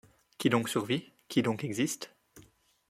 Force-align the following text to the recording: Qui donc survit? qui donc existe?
Qui 0.39 0.49
donc 0.49 0.67
survit? 0.67 1.11
qui 1.27 1.43
donc 1.43 1.63
existe? 1.63 2.15